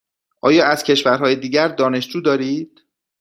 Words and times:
آیا 0.41 0.65
از 0.67 0.83
کشورهای 0.83 1.35
دیگر 1.35 1.67
دانشجو 1.67 2.21
دارید؟ 2.21 2.81